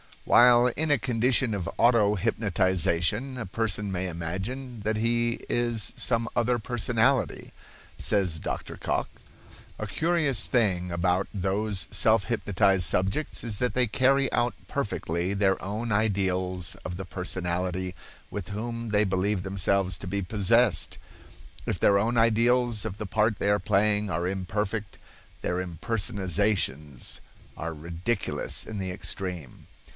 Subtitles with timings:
[0.25, 6.27] While in a condition of auto hypnotization a person may imagine that he is some
[6.35, 7.51] other personality.
[7.99, 8.77] Says Dr.
[8.77, 9.09] Cocke:
[9.77, 15.61] "A curious thing about those self hypnotized subjects is that they carry out perfectly their
[15.61, 17.93] own ideals of the personality
[18.31, 20.97] with whom they believe themselves to be possessed.
[21.65, 24.97] If their own ideals of the part they are playing are imperfect,
[25.41, 27.21] their impersonations
[27.57, 29.67] are ridiculous in the extreme.